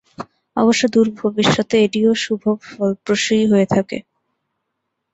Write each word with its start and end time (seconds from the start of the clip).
অবশ্য 0.57 0.83
দূর 0.93 1.07
ভবিষ্যতে 1.19 1.75
এটিও 1.85 2.11
শুভ 2.23 2.41
ফলপ্রসূই 2.67 3.43
হয়ে 3.51 3.67
থাকে। 3.73 3.97